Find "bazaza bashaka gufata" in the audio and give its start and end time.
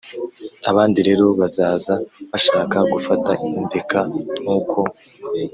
1.39-3.31